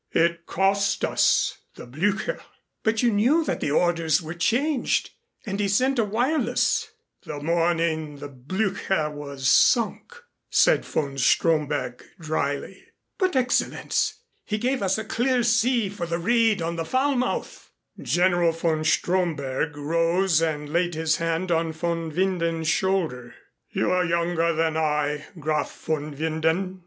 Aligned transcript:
It 0.15 0.47
cost 0.47 1.05
us 1.05 1.59
the 1.75 1.85
Blücher." 1.85 2.41
"But 2.81 3.03
you 3.03 3.11
knew 3.11 3.43
that 3.45 3.59
the 3.59 3.69
orders 3.69 4.19
were 4.19 4.33
changed 4.33 5.11
and 5.45 5.59
he 5.59 5.67
sent 5.67 5.99
a 5.99 6.03
wireless" 6.03 6.89
"The 7.27 7.39
morning 7.39 8.15
the 8.17 8.27
Blücher 8.27 9.13
was 9.13 9.47
sunk," 9.47 10.15
said 10.49 10.85
von 10.85 11.19
Stromberg 11.19 12.03
dryly. 12.19 12.83
"But, 13.19 13.33
Excellenz, 13.35 14.15
he 14.43 14.57
gave 14.57 14.81
us 14.81 14.97
a 14.97 15.03
clear 15.05 15.43
sea 15.43 15.87
for 15.87 16.07
the 16.07 16.17
raid 16.17 16.63
on 16.63 16.83
Falmouth!" 16.83 17.69
General 18.01 18.53
von 18.53 18.83
Stromberg 18.83 19.77
rose 19.77 20.41
and 20.41 20.69
laid 20.73 20.95
his 20.95 21.17
hand 21.17 21.51
on 21.51 21.71
von 21.73 22.09
Winden's 22.11 22.67
shoulder. 22.67 23.35
"You 23.69 23.91
are 23.91 24.03
younger 24.03 24.51
than 24.51 24.77
I, 24.77 25.27
Graf 25.39 25.71
von 25.85 26.15
Winden. 26.15 26.79